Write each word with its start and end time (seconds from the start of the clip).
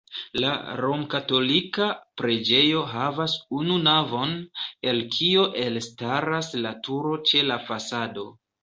La 0.43 0.51
romkatolika 0.79 1.89
preĝejo 2.21 2.81
havas 2.95 3.37
unu 3.61 3.77
navon, 3.91 4.35
el 4.95 5.07
kio 5.19 5.49
elstaras 5.69 6.55
la 6.67 6.75
turo 6.91 7.15
ĉe 7.31 7.49
la 7.55 7.65
fasado. 7.71 8.31